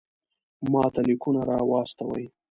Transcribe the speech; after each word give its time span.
ماته 0.71 1.01
لیکونه 1.07 1.41
را 1.49 1.57
واستوئ. 1.69 2.25